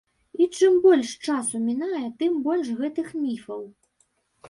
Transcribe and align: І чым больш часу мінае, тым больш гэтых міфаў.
І 0.43 0.45
чым 0.59 0.73
больш 0.85 1.11
часу 1.27 1.55
мінае, 1.69 2.03
тым 2.25 2.43
больш 2.51 2.67
гэтых 2.83 3.07
міфаў. 3.23 3.61